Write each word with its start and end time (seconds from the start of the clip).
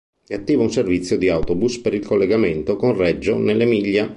È 0.25 0.33
attivo 0.33 0.63
un 0.63 0.71
servizio 0.71 1.15
di 1.15 1.29
autobus 1.29 1.77
per 1.77 1.93
il 1.93 2.03
collegamento 2.03 2.75
con 2.75 2.97
Reggio 2.97 3.37
nell'Emilia. 3.37 4.09